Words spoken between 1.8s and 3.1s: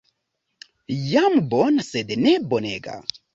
sed ne bonega.